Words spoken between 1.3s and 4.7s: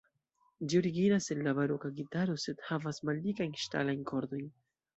el la baroka gitaro, sed havas maldikajn ŝtalajn kordojn.